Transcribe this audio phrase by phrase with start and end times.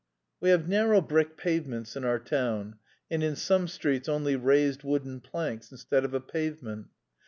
[0.39, 2.77] We have narrow brick pavements in our town,
[3.11, 6.87] and in some streets only raised wooden planks instead of a pavement.